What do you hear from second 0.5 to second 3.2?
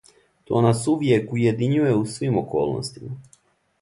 нас увијек уједињује у свим околностима.